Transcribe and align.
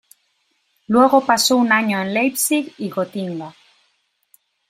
Luego 0.87 1.23
pasó 1.27 1.57
un 1.57 1.71
año 1.71 2.01
en 2.01 2.11
Leipzig 2.15 2.73
y 2.79 2.89
Gotinga. 2.89 3.53